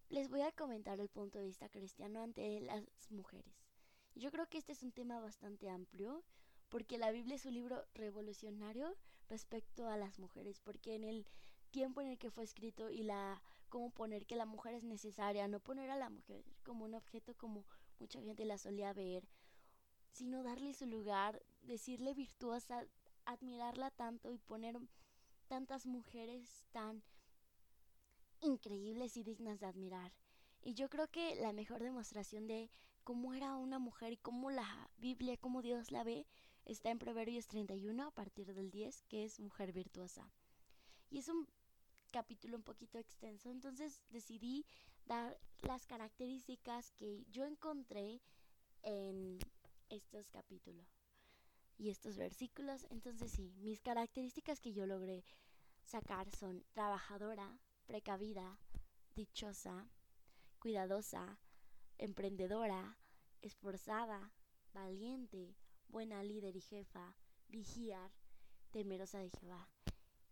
Les 0.10 0.30
voy 0.30 0.42
a 0.42 0.52
comentar 0.52 1.00
el 1.00 1.10
punto 1.10 1.40
de 1.40 1.46
vista 1.46 1.68
cristiano 1.68 2.22
ante 2.22 2.62
las 2.62 2.84
mujeres. 3.10 3.63
Yo 4.16 4.32
creo 4.32 4.48
que 4.48 4.58
este 4.58 4.74
es 4.74 4.84
un 4.84 4.92
tema 4.92 5.20
bastante 5.20 5.70
amplio 5.70 6.24
porque 6.70 6.98
la 6.98 7.12
Biblia 7.12 7.36
es 7.36 7.46
un 7.46 7.54
libro 7.54 7.86
revolucionario 7.94 8.96
respecto 9.30 9.88
a 9.88 9.98
las 9.98 10.20
mujeres, 10.20 10.60
porque 10.60 10.96
en 10.96 11.04
el 11.04 11.26
tiempo 11.72 12.02
en 12.02 12.08
el 12.08 12.18
que 12.18 12.32
fue 12.32 12.44
escrito 12.44 12.90
y 12.90 13.04
la 13.04 13.42
cómo 13.70 13.90
poner 13.90 14.26
que 14.26 14.36
la 14.36 14.46
mujer 14.46 14.76
es 14.76 14.84
necesaria, 14.84 15.48
no 15.48 15.60
poner 15.60 15.90
a 15.90 15.98
la 15.98 16.10
mujer 16.10 16.44
como 16.64 16.86
un 16.86 16.94
objeto 16.94 17.36
como 17.36 17.66
mucha 18.00 18.22
gente 18.22 18.46
la 18.46 18.58
solía 18.58 18.94
ver, 18.94 19.28
sino 20.12 20.44
darle 20.44 20.74
su 20.74 20.86
lugar, 20.86 21.44
decirle 21.64 22.14
virtuosa, 22.14 22.86
admirarla 23.26 23.90
tanto 23.92 24.32
y 24.32 24.38
poner 24.38 24.80
tantas 25.48 25.86
mujeres 25.86 26.66
tan 26.72 27.04
increíbles 28.42 29.18
y 29.18 29.24
dignas 29.24 29.60
de 29.60 29.66
admirar. 29.66 30.14
Y 30.62 30.76
yo 30.76 30.90
creo 30.90 31.08
que 31.08 31.36
la 31.36 31.54
mejor 31.54 31.82
demostración 31.82 32.48
de 32.48 32.70
cómo 33.04 33.34
era 33.34 33.56
una 33.56 33.80
mujer 33.80 34.14
y 34.14 34.18
cómo 34.18 34.52
la 34.52 34.90
Biblia, 34.98 35.38
cómo 35.38 35.62
Dios 35.62 35.92
la 35.92 36.04
ve, 36.04 36.26
está 36.66 36.90
en 36.90 37.00
Proverbios 37.00 37.48
31 37.48 38.08
a 38.08 38.12
partir 38.12 38.54
del 38.54 38.72
10, 38.72 39.04
que 39.04 39.26
es 39.26 39.40
mujer 39.40 39.74
virtuosa. 39.74 40.32
Y 41.10 41.20
es 41.20 41.28
un 41.28 41.48
capítulo 42.12 42.58
un 42.58 42.64
poquito 42.64 42.98
extenso, 42.98 43.50
entonces 43.50 44.02
decidí 44.10 44.66
dar 45.06 45.40
las 45.62 45.86
características 45.86 46.92
que 46.92 47.26
yo 47.30 47.46
encontré 47.46 48.22
en 48.84 49.40
estos 49.90 50.30
capítulos 50.30 50.88
y 51.78 51.90
estos 51.90 52.18
versículos. 52.18 52.86
Entonces 52.90 53.32
sí, 53.32 53.54
mis 53.58 53.82
características 53.82 54.60
que 54.60 54.74
yo 54.74 54.86
logré 54.86 55.24
sacar 55.84 56.30
son 56.32 56.64
trabajadora, 56.74 57.60
precavida, 57.86 58.60
dichosa, 59.16 59.90
cuidadosa, 60.60 61.40
emprendedora, 61.98 62.98
esforzada, 63.42 64.34
valiente, 64.74 65.56
buena 65.88 66.24
líder 66.24 66.56
y 66.56 66.62
jefa, 66.62 67.16
vigiar, 67.48 68.12
temerosa 68.72 69.20
de 69.20 69.30
Jehová. 69.30 69.70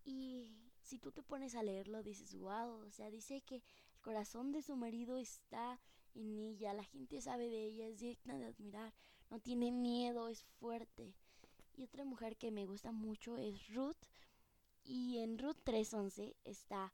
Y 0.03 0.47
si 0.81 0.97
tú 0.97 1.11
te 1.11 1.23
pones 1.23 1.55
a 1.55 1.63
leerlo, 1.63 2.03
dices, 2.03 2.35
wow, 2.35 2.85
o 2.85 2.91
sea, 2.91 3.09
dice 3.09 3.41
que 3.41 3.55
el 3.55 4.01
corazón 4.01 4.51
de 4.51 4.61
su 4.61 4.75
marido 4.75 5.17
está 5.17 5.79
en 6.15 6.37
ella, 6.37 6.73
la 6.73 6.83
gente 6.83 7.21
sabe 7.21 7.49
de 7.49 7.65
ella, 7.65 7.87
es 7.87 7.99
digna 7.99 8.37
de 8.37 8.45
admirar, 8.45 8.93
no 9.29 9.39
tiene 9.39 9.71
miedo, 9.71 10.27
es 10.27 10.43
fuerte. 10.43 11.15
Y 11.75 11.83
otra 11.83 12.03
mujer 12.03 12.35
que 12.37 12.51
me 12.51 12.65
gusta 12.65 12.91
mucho 12.91 13.37
es 13.37 13.73
Ruth, 13.73 13.97
y 14.83 15.19
en 15.19 15.37
Ruth 15.37 15.57
3.11 15.63 16.35
está 16.43 16.93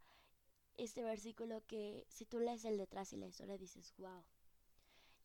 este 0.75 1.03
versículo 1.03 1.65
que 1.65 2.05
si 2.09 2.25
tú 2.25 2.39
lees 2.39 2.65
el 2.65 2.77
detrás 2.77 3.13
y 3.13 3.17
la 3.17 3.27
historia 3.27 3.57
dices, 3.57 3.93
wow. 3.97 4.23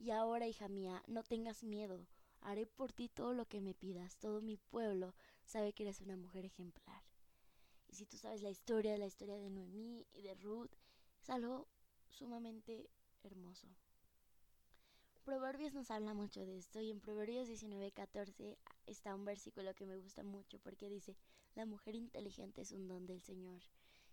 Y 0.02 0.10
ahora, 0.10 0.48
hija 0.48 0.66
mía, 0.66 1.00
no 1.06 1.22
tengas 1.22 1.62
miedo. 1.62 2.08
Haré 2.40 2.66
por 2.66 2.92
ti 2.92 3.08
todo 3.08 3.34
lo 3.34 3.46
que 3.46 3.60
me 3.60 3.72
pidas. 3.72 4.16
Todo 4.16 4.42
mi 4.42 4.56
pueblo 4.56 5.14
sabe 5.44 5.72
que 5.72 5.84
eres 5.84 6.00
una 6.00 6.16
mujer 6.16 6.44
ejemplar. 6.44 7.04
Y 7.86 7.94
si 7.94 8.04
tú 8.04 8.18
sabes 8.18 8.42
la 8.42 8.50
historia, 8.50 8.98
la 8.98 9.06
historia 9.06 9.36
de 9.36 9.48
Noemí 9.48 10.04
y 10.12 10.22
de 10.22 10.34
Ruth, 10.34 10.72
es 11.20 11.30
algo 11.30 11.68
sumamente 12.08 12.90
hermoso. 13.22 13.68
Proverbios 15.22 15.72
nos 15.72 15.92
habla 15.92 16.14
mucho 16.14 16.44
de 16.44 16.58
esto 16.58 16.80
y 16.80 16.90
en 16.90 17.00
Proverbios 17.00 17.46
19:14 17.46 18.58
está 18.86 19.14
un 19.14 19.24
versículo 19.24 19.72
que 19.72 19.86
me 19.86 19.98
gusta 19.98 20.24
mucho 20.24 20.58
porque 20.58 20.88
dice, 20.88 21.16
la 21.54 21.64
mujer 21.64 21.94
inteligente 21.94 22.62
es 22.62 22.72
un 22.72 22.88
don 22.88 23.06
del 23.06 23.22
Señor. 23.22 23.62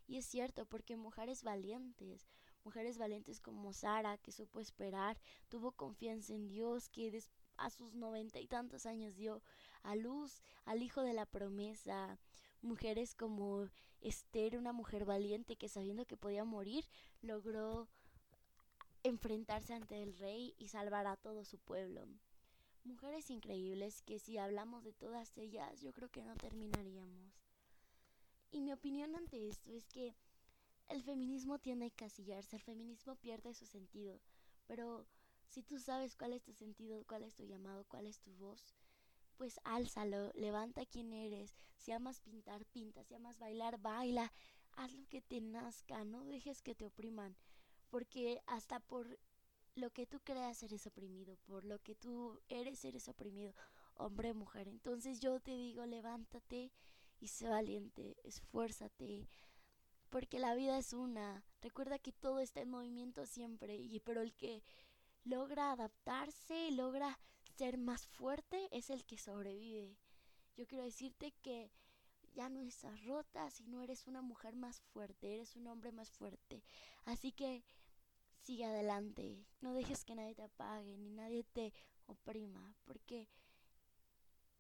Y 0.06 0.18
es 0.18 0.26
cierto, 0.28 0.68
porque 0.68 0.98
mujeres 0.98 1.42
valientes, 1.42 2.28
mujeres 2.64 2.98
valientes 2.98 3.40
como 3.40 3.74
Sara, 3.74 4.18
que 4.18 4.32
supo 4.32 4.60
esperar, 4.60 5.20
tuvo 5.50 5.72
confianza 5.72 6.34
en 6.34 6.48
Dios, 6.48 6.90
que 6.90 7.22
a 7.58 7.70
sus 7.70 7.96
noventa 7.96 8.40
y 8.40 8.48
tantos 8.48 8.86
años 8.86 9.16
dio 9.16 9.42
a 9.84 9.96
luz 9.96 10.42
al 10.66 10.82
hijo 10.82 11.02
de 11.02 11.14
la 11.14 11.26
promesa. 11.26 12.18
Mujeres 12.62 13.16
como 13.16 13.70
Esther, 14.02 14.58
una 14.58 14.74
mujer 14.74 15.06
valiente 15.06 15.56
que 15.56 15.70
sabiendo 15.70 16.06
que 16.06 16.18
podía 16.18 16.44
morir, 16.44 16.86
logró 17.22 17.88
enfrentarse 19.04 19.74
ante 19.74 20.02
el 20.02 20.18
rey 20.18 20.56
y 20.58 20.68
salvar 20.68 21.08
a 21.08 21.18
todo 21.18 21.46
su 21.46 21.58
pueblo. 21.58 22.06
Mujeres 22.84 23.30
increíbles 23.30 24.02
que 24.02 24.20
si 24.20 24.38
hablamos 24.38 24.84
de 24.84 24.94
todas 24.94 25.38
ellas, 25.38 25.82
yo 25.82 25.94
creo 25.94 26.10
que 26.10 26.24
no 26.24 26.36
terminaríamos. 26.36 27.34
Y 28.52 28.62
mi 28.62 28.74
opinión 28.74 29.16
ante 29.16 29.48
esto 29.48 29.72
es 29.72 29.88
que 29.88 30.16
el 30.90 31.04
feminismo 31.04 31.60
tiende 31.60 31.86
a 31.86 31.88
encasillarse, 31.88 32.56
el 32.56 32.62
feminismo 32.62 33.16
pierde 33.16 33.54
su 33.54 33.66
sentido, 33.66 34.20
pero 34.66 35.08
si 35.48 35.64
tú 35.64 35.80
sabes 35.80 36.16
cuál 36.16 36.34
es 36.34 36.44
tu 36.44 36.54
sentido, 36.54 37.04
cuál 37.06 37.24
es 37.24 37.36
tu 37.36 37.44
llamado, 37.44 37.86
cuál 37.86 38.08
es 38.08 38.20
tu 38.20 38.32
voz, 38.34 38.76
pues 39.38 39.60
álzalo, 39.64 40.32
levanta 40.34 40.86
quién 40.86 41.14
eres, 41.14 41.56
si 41.78 41.92
amas 41.92 42.20
pintar, 42.20 42.66
pinta, 42.66 43.04
si 43.04 43.16
amas 43.16 43.40
bailar, 43.40 43.80
baila, 43.80 44.34
haz 44.74 44.94
lo 44.94 45.08
que 45.08 45.22
te 45.22 45.42
nazca, 45.42 46.04
no 46.04 46.26
dejes 46.26 46.62
que 46.62 46.76
te 46.76 46.86
opriman, 46.86 47.38
porque 47.90 48.42
hasta 48.48 48.80
por 48.80 49.20
lo 49.76 49.92
que 49.92 50.06
tú 50.06 50.20
creas 50.20 50.62
eres 50.64 50.86
oprimido, 50.88 51.38
por 51.46 51.64
lo 51.64 51.80
que 51.80 51.96
tú 51.96 52.42
eres 52.50 52.84
eres 52.84 53.08
oprimido, 53.08 53.54
hombre 53.96 54.34
mujer. 54.34 54.68
Entonces 54.68 55.20
yo 55.20 55.40
te 55.40 55.52
digo, 55.52 55.86
levántate 55.86 56.72
y 57.20 57.28
sé 57.28 57.48
valiente, 57.48 58.18
esfuérzate, 58.24 59.30
porque 60.10 60.40
la 60.40 60.56
vida 60.56 60.78
es 60.78 60.94
una. 60.94 61.44
Recuerda 61.62 62.00
que 62.00 62.12
todo 62.12 62.40
está 62.40 62.62
en 62.62 62.70
movimiento 62.70 63.26
siempre, 63.26 63.76
y 63.76 64.00
pero 64.00 64.22
el 64.22 64.34
que 64.34 64.64
logra 65.24 65.72
adaptarse, 65.72 66.72
logra 66.72 67.20
ser 67.56 67.78
más 67.78 68.08
fuerte, 68.08 68.68
es 68.72 68.90
el 68.90 69.06
que 69.06 69.18
sobrevive. 69.18 69.98
Yo 70.56 70.66
quiero 70.68 70.84
decirte 70.84 71.34
que 71.42 71.72
ya 72.34 72.50
no 72.50 72.60
estás 72.62 73.04
rota, 73.06 73.50
sino 73.50 73.82
eres 73.82 74.08
una 74.08 74.22
mujer 74.22 74.56
más 74.56 74.82
fuerte, 74.82 75.36
eres 75.36 75.56
un 75.56 75.68
hombre 75.68 75.92
más 75.92 76.12
fuerte. 76.12 76.64
Así 77.06 77.32
que 77.32 77.64
sigue 78.42 78.66
adelante, 78.66 79.46
no 79.62 79.74
dejes 79.74 80.06
que 80.06 80.16
nadie 80.16 80.36
te 80.36 80.44
apague, 80.44 80.98
ni 80.98 81.10
nadie 81.10 81.44
te 81.44 81.74
oprima, 82.08 82.76
porque 82.86 83.28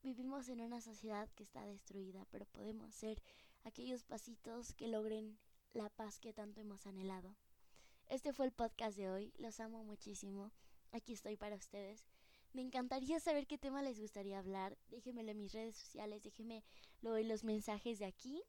vivimos 0.03 0.49
en 0.49 0.61
una 0.61 0.81
sociedad 0.81 1.29
que 1.35 1.43
está 1.43 1.65
destruida, 1.65 2.25
pero 2.31 2.45
podemos 2.45 2.93
ser 2.93 3.21
aquellos 3.63 4.03
pasitos 4.03 4.73
que 4.73 4.87
logren 4.87 5.37
la 5.73 5.89
paz 5.89 6.19
que 6.19 6.33
tanto 6.33 6.61
hemos 6.61 6.85
anhelado. 6.87 7.35
Este 8.07 8.33
fue 8.33 8.45
el 8.45 8.51
podcast 8.51 8.97
de 8.97 9.09
hoy, 9.09 9.33
los 9.37 9.59
amo 9.59 9.83
muchísimo, 9.83 10.51
aquí 10.91 11.13
estoy 11.13 11.37
para 11.37 11.55
ustedes. 11.55 12.05
Me 12.53 12.61
encantaría 12.61 13.19
saber 13.19 13.45
qué 13.45 13.59
tema 13.59 13.83
les 13.83 13.99
gustaría 13.99 14.39
hablar, 14.39 14.77
déjenmelo 14.89 15.31
en 15.31 15.37
mis 15.37 15.53
redes 15.53 15.75
sociales, 15.75 16.23
déjenmelo 16.23 16.63
en 17.17 17.27
los 17.27 17.43
mensajes 17.43 17.99
de 17.99 18.05
aquí. 18.05 18.41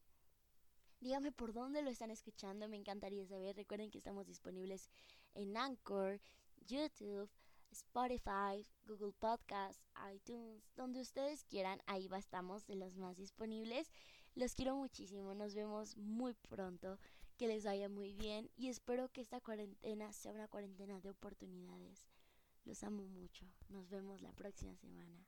Díganme 1.00 1.32
por 1.32 1.52
dónde 1.52 1.82
lo 1.82 1.90
están 1.90 2.10
escuchando, 2.10 2.68
me 2.68 2.76
encantaría 2.76 3.26
saber. 3.26 3.56
Recuerden 3.56 3.90
que 3.90 3.98
estamos 3.98 4.26
disponibles 4.26 4.90
en 5.34 5.56
Anchor, 5.56 6.20
YouTube, 6.66 7.30
Spotify, 7.70 8.66
Google 8.84 9.12
Podcasts, 9.18 9.82
iTunes, 10.12 10.70
donde 10.76 11.00
ustedes 11.00 11.44
quieran, 11.44 11.80
ahí 11.86 12.08
va 12.08 12.18
estamos 12.18 12.66
de 12.66 12.76
los 12.76 12.96
más 12.96 13.16
disponibles. 13.16 13.90
Los 14.34 14.54
quiero 14.54 14.76
muchísimo, 14.76 15.34
nos 15.34 15.54
vemos 15.54 15.96
muy 15.96 16.34
pronto, 16.48 16.98
que 17.36 17.48
les 17.48 17.64
vaya 17.64 17.88
muy 17.88 18.12
bien 18.12 18.50
y 18.56 18.68
espero 18.68 19.08
que 19.08 19.20
esta 19.20 19.40
cuarentena 19.40 20.12
sea 20.12 20.32
una 20.32 20.48
cuarentena 20.48 21.00
de 21.00 21.10
oportunidades. 21.10 22.06
Los 22.64 22.82
amo 22.84 23.06
mucho, 23.06 23.46
nos 23.68 23.88
vemos 23.88 24.20
la 24.20 24.32
próxima 24.32 24.76
semana. 24.76 25.26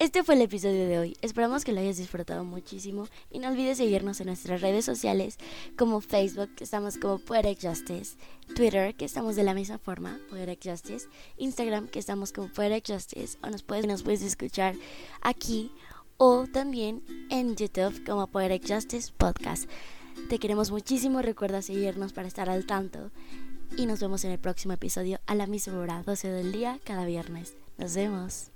Este 0.00 0.24
fue 0.24 0.34
el 0.34 0.42
episodio 0.42 0.88
de 0.88 0.98
hoy. 0.98 1.16
Esperamos 1.22 1.64
que 1.64 1.72
lo 1.72 1.80
hayas 1.80 1.96
disfrutado 1.96 2.44
muchísimo 2.44 3.06
y 3.30 3.38
no 3.38 3.48
olvides 3.48 3.78
seguirnos 3.78 4.20
en 4.20 4.26
nuestras 4.26 4.60
redes 4.60 4.84
sociales 4.84 5.38
como 5.78 6.00
Facebook, 6.00 6.52
que 6.56 6.64
estamos 6.64 6.98
como 6.98 7.20
Poetic 7.20 7.60
Justice, 7.62 8.16
Twitter, 8.56 8.96
que 8.96 9.04
estamos 9.04 9.36
de 9.36 9.44
la 9.44 9.54
misma 9.54 9.78
forma, 9.78 10.18
Poetic 10.30 10.68
Justice, 10.68 11.06
Instagram, 11.36 11.86
que 11.86 12.00
estamos 12.00 12.32
como 12.32 12.48
Poetic 12.48 12.92
Justice, 12.92 13.38
o 13.42 13.50
nos 13.50 13.62
puedes, 13.62 13.86
nos 13.86 14.02
puedes 14.02 14.22
escuchar 14.22 14.74
aquí 15.22 15.70
o 16.16 16.46
también 16.46 17.02
en 17.30 17.56
YouTube 17.56 18.04
como 18.04 18.26
Poetic 18.26 18.66
Justice 18.66 19.12
Podcast. 19.16 19.68
Te 20.28 20.38
queremos 20.38 20.70
muchísimo, 20.70 21.22
recuerda 21.22 21.62
seguirnos 21.62 22.12
para 22.12 22.28
estar 22.28 22.48
al 22.48 22.66
tanto 22.66 23.10
y 23.76 23.86
nos 23.86 24.00
vemos 24.00 24.24
en 24.24 24.30
el 24.30 24.38
próximo 24.38 24.74
episodio 24.74 25.20
a 25.26 25.34
la 25.34 25.46
misma 25.46 25.78
hora, 25.78 26.02
12 26.04 26.28
del 26.28 26.52
día, 26.52 26.78
cada 26.84 27.04
viernes. 27.04 27.56
Nos 27.78 27.94
vemos. 27.94 28.53